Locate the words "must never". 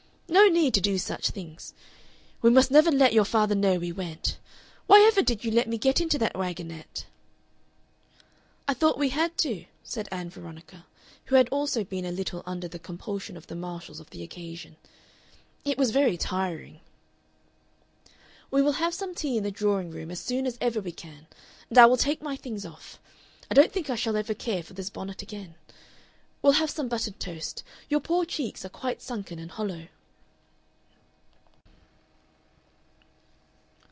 2.51-2.89